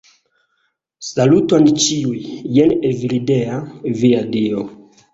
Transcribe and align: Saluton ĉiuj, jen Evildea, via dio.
Saluton 1.09 1.69
ĉiuj, 1.85 2.23
jen 2.57 2.75
Evildea, 2.93 3.63
via 4.03 4.29
dio. 4.37 4.69